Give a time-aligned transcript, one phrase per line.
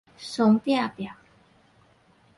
[0.17, 1.07] 倯壁壁